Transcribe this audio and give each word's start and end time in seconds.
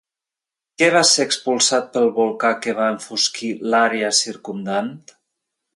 Què 0.81 0.87
va 0.95 1.01
ser 1.09 1.25
expulsat 1.29 1.91
pel 1.97 2.09
volcà 2.17 2.53
que 2.65 2.75
va 2.81 2.89
enfosquir 2.97 3.53
l'àrea 3.73 4.13
circumdant? 4.25 4.93